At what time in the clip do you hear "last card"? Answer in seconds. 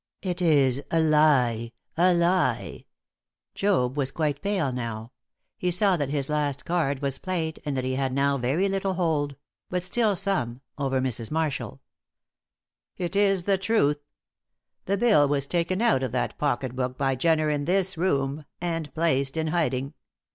6.27-7.03